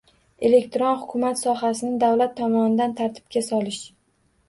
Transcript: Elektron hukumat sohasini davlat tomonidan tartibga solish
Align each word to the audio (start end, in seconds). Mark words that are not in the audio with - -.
Elektron 0.47 0.95
hukumat 1.01 1.41
sohasini 1.43 2.01
davlat 2.07 2.35
tomonidan 2.43 2.99
tartibga 3.03 3.49
solish 3.53 3.83